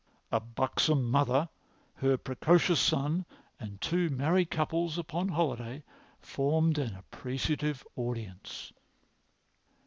A 0.31 0.39
buxom 0.39 1.11
mother, 1.11 1.47
her 1.93 2.17
precocious 2.17 2.79
son, 2.79 3.23
and 3.59 3.79
two 3.79 4.09
married 4.09 4.49
couples 4.49 4.97
upon 4.97 5.29
holiday 5.29 5.83
formed 6.19 6.79
an 6.79 6.95
appreciative 6.95 7.85
audience. 7.95 8.73